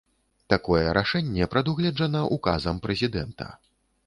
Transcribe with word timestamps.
Такое 0.53 0.79
рашэнне 0.97 1.49
прадугледжана 1.53 2.23
ўказам 2.39 2.81
прэзідэнта. 2.89 3.53